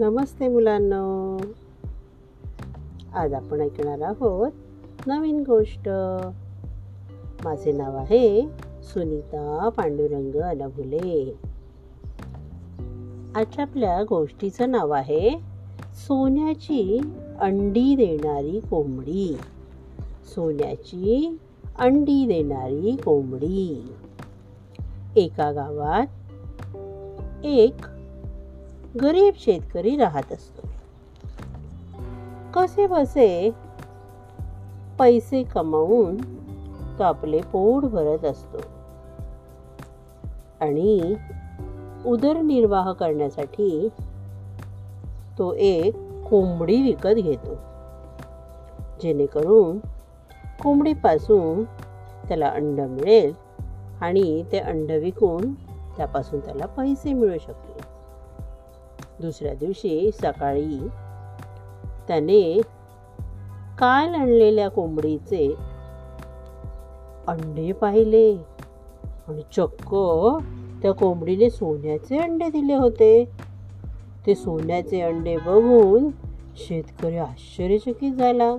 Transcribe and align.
नमस्ते 0.00 0.48
मुलांनो. 0.48 1.36
आज 3.14 3.32
आपण 3.32 3.60
ऐकणार 3.60 4.00
आहोत 4.00 4.52
नवीन 5.06 5.42
गोष्ट. 5.46 5.88
माझे 7.44 7.72
नाव 7.72 7.96
आहे 7.96 8.48
सुनीता 8.82 9.68
पांडुरंग 9.76 10.36
अनभुले. 10.36 11.38
आजच्या 13.34 13.64
आपल्या 13.64 14.02
गोष्टीचं 14.02 14.70
नाव 14.70 14.90
आहे 14.90 15.30
सोन्याची 15.94 17.00
अंडी 17.40 17.96
देणारी 17.96 18.60
कोंबडी. 18.60 19.36
सोन्याची 20.34 21.38
अंडी 21.78 22.26
देणारी 22.26 22.96
कोंबडी. 22.96 23.92
एका 25.16 25.52
गावात 25.52 26.06
एक 27.44 27.74
गरीब 29.02 29.34
शेतकरी 29.36 29.96
राहत 29.96 30.32
असतो. 30.32 30.68
कसे 32.54 32.86
बसे? 32.86 33.50
पैसे 34.98 35.42
कमावून 35.42 36.16
तो 36.98 37.02
आपले 37.02 37.40
पोट 37.40 37.82
भरत 37.82 38.24
असतो. 38.24 38.58
आणि 40.60 41.14
उदरनिर्वाह 42.06 42.92
करण्यासाठी 42.92 43.88
तो 45.38 45.54
एक 45.54 45.94
कोंबडी 46.30 46.82
विकत 46.82 47.14
घेतो. 47.14 47.54
जेणेकरून 49.02 49.78
कोंबडीपासून 50.62 51.64
त्याला 52.28 52.46
अंड 52.46 52.80
मिळेल 52.80 53.32
आणि 54.00 54.44
ते 54.52 54.58
अंड 54.58 54.90
विकून 54.90 55.54
त्यापासून 55.96 56.40
त्याला 56.40 56.66
पैसे 56.66 57.12
मिळू 57.12 57.38
शकतील. 57.38 57.89
दुसऱ्या 59.20 59.54
दिवशी 59.54 60.10
सकाळी 60.22 60.78
त्याने 62.08 62.60
काल 63.78 64.14
आणलेल्या 64.14 64.68
कोंबडीचे 64.68 65.54
अंडे 67.26 67.72
पाहिले 67.72 68.36
आणि 69.28 69.42
चक्क 69.42 69.94
त्या 70.82 70.92
कोंबडीने 70.92 71.50
सोन्याचे 71.50 72.18
अंडे 72.18 72.48
दिले 72.48 72.74
होते. 72.74 73.24
ते 74.26 74.34
सोन्याचे 74.34 75.00
अंडे 75.00 75.36
बघून 75.36 76.10
शेतकरी 76.56 77.16
आश्चर्यचकित 77.16 78.12
झाला. 78.12 78.56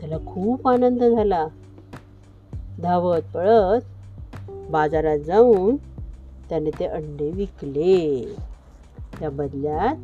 त्याला 0.00 0.16
खूप 0.18 0.68
आनंद 0.68 1.04
झाला. 1.04 1.46
धावत 2.82 3.22
पळत 3.34 3.80
बाजारात 4.70 5.18
जाऊन 5.18 5.76
त्याने 6.48 6.70
ते 6.78 6.86
अंडे 6.86 7.30
विकले. 7.30 8.36
त्या 9.20 9.30
बदल्यात 9.30 9.96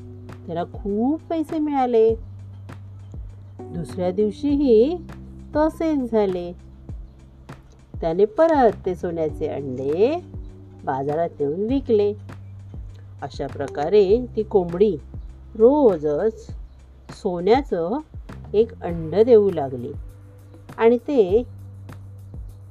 त्याला 0.47 0.64
खूप 0.64 1.20
पैसे 1.30 1.58
मिळाले. 1.58 2.14
दुसऱ्या 3.61 4.11
दिवशीही 4.11 4.97
तसेच 5.56 6.11
झाले. 6.12 6.53
त्याने 8.00 8.25
परत 8.25 8.72
ते 8.86 8.94
सोन्याचे 8.94 9.47
अंडे 9.47 10.25
बाजारात 10.84 11.28
नेऊन 11.41 11.61
विकले. 11.61 12.12
अशा 13.22 13.47
प्रकारे 13.47 14.27
ती 14.36 14.42
कोंबडी 14.42 14.97
रोजच 15.55 16.50
सोन्याचं 17.11 17.98
एक 18.55 18.83
अंड 18.83 19.14
देऊ 19.14 19.50
लागली. 19.50 19.92
आणि 20.78 20.98
ते 20.98 21.42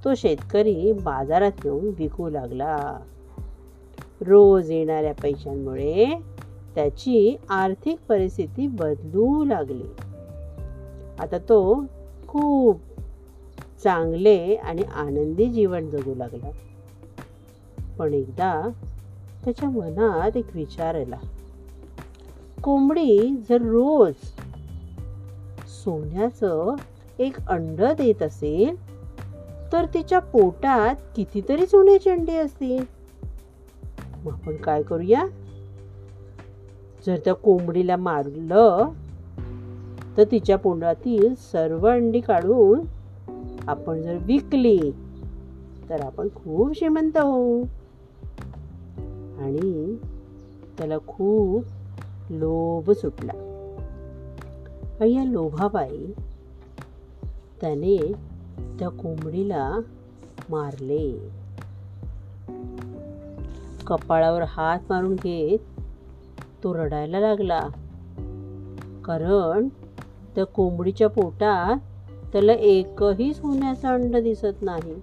तो 0.06 0.16
शेतकरी 0.16 0.92
बाजारात 0.92 1.52
येऊन 1.66 1.92
विकू 2.00 2.30
लागला. 2.30 3.00
रोज 4.22 4.72
येणाऱ्या 4.72 5.14
पैशांमुळे 5.14 6.06
त्याची 6.76 7.38
आर्थिक 7.50 8.00
परिस्थिती 8.10 8.68
बदलू 8.68 9.46
लागली. 9.46 9.84
आता 11.20 11.38
तो 11.38 11.86
खूप 12.28 12.80
चांगले 13.84 14.56
आणि 14.56 14.82
आनंदी 14.82 15.46
जीवन 15.46 15.90
जगू 15.90 16.16
लागला. 16.16 16.50
पण 18.00 18.14
एकदा 18.14 18.70
त्याच्या 19.46 19.70
मनात 19.70 20.38
एक 20.38 20.46
विचार 20.56 20.96
आला. 20.96 21.20
कोंबडी 22.64 23.36
जर 23.50 23.62
रोज 23.62 24.14
सोन्याचं 25.84 26.76
एक 27.20 27.48
अंड 27.48 27.82
देत 27.82 28.24
असेल 28.24 28.90
तर 29.72 29.86
तिच्या 29.86 30.20
पोटात 30.20 30.96
कितीतरी 31.16 31.66
सोन्याची 31.66 32.10
अंडी 32.10 32.38
असतील? 32.38 32.99
मग 34.26 34.32
आपण 34.32 34.56
काय 34.56 34.84
करूया? 34.84 35.26
जर 37.06 37.18
त्या 37.26 37.34
कोंबडीला 37.34 37.96
मारलं 37.96 38.90
तर 40.18 40.24
तिच्या 40.32 40.58
पोंडातील 40.58 41.36
सर्व 41.36 41.88
अंडी 41.88 42.20
काढून 42.20 42.82
आपण 43.68 44.02
जर 44.02 44.18
विकली 44.22 44.92
तर 45.90 46.02
आपण 46.02 46.28
खूप 46.36 46.78
श्रीमंत 46.78 47.18
होऊ. 47.18 47.64
आणि 49.40 49.96
त्याला 50.78 50.98
खूप 51.08 51.64
लोभ 52.30 52.92
सुटला. 52.92 53.32
आणि 55.02 55.16
या 55.16 55.24
लोभाबाई 55.24 56.06
त्याने 57.62 58.12
त्या 58.80 58.90
कोंबडीला 58.90 59.74
मारले. 60.50 61.30
कपाळावर 63.90 64.42
हात 64.48 64.80
मारून 64.90 65.16
घेत 65.16 65.82
तो 66.64 66.74
रडायला 66.74 67.20
लागला. 67.20 67.60
कारण 69.06 69.68
त्या 70.36 70.44
कोंबडीच्या 70.44 71.10
पोटात 71.10 71.78
त्याला 72.32 72.54
एकही 72.54 73.34
सोन्याचं 73.34 73.88
अंड 73.88 74.16
दिसत 74.16 74.62
नाही. 74.62 74.96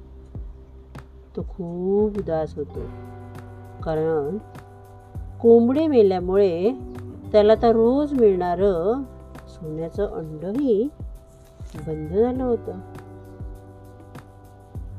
तो 1.37 1.43
खूप 1.43 2.19
उदास 2.19 2.57
होतो. 2.57 2.81
कारण 3.83 4.39
कोंबडी 5.41 5.87
मेल्यामुळे 5.87 6.73
त्याला 7.33 7.55
तर 7.55 7.73
रोज 7.73 8.13
मिळणारं 8.13 9.03
सोन्याचं 9.49 10.07
अंडही 10.07 10.89
बंद 11.75 12.09
झालं 12.09 12.45
होतं. 12.45 12.73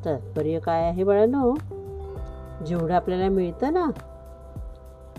तात्पर्य 0.05 0.59
काय 0.59 0.83
आहे 0.83 1.03
बाळांनो? 1.03 1.55
जेवढं 2.65 2.93
आपल्याला 2.93 3.29
मिळतं 3.29 3.73
ना 3.73 3.85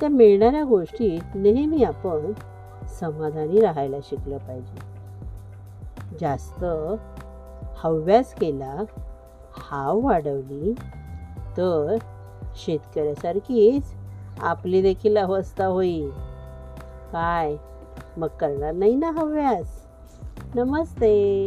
त्या 0.00 0.08
मिळणाऱ्या 0.08 0.64
गोष्टीत 0.64 1.20
नेहमी 1.34 1.84
आपण 1.84 2.32
समाधानी 3.00 3.60
राहायला 3.60 3.96
शिकलं 4.02 4.38
पाहिजे. 4.38 4.78
जास्त 6.20 6.64
हव्यास 7.76 8.34
केला 8.34 8.82
हाव 9.70 10.00
वाढवली 10.00 10.72
तर 11.56 11.96
शेतकऱ्यासारखीच 12.56 13.94
आपली 14.40 14.82
देखील 14.82 15.16
अवस्था 15.16 15.66
होईल. 15.66 16.10
काय? 17.12 17.56
मग 18.16 18.28
करणार 18.28 18.72
नाही 18.72 18.94
ना 18.94 19.10
हव्यास. 19.10 19.66
नमस्ते. 20.54 21.46